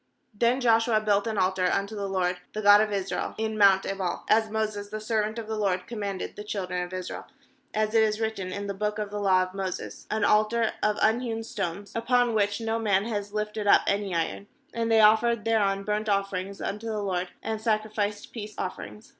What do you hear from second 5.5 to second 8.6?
LORD commanded the children of Israel, as it is written